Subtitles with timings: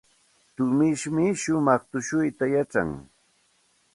[0.55, 2.89] Tumishmi shumaq tushuyta yachan.